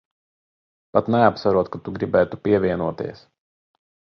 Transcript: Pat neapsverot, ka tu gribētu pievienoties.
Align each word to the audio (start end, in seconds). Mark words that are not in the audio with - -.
Pat 0.95 1.11
neapsverot, 1.15 1.69
ka 1.75 1.81
tu 1.89 1.93
gribētu 1.99 2.41
pievienoties. 2.49 3.23